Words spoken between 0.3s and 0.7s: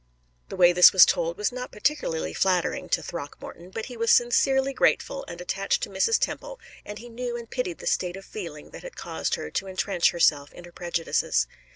The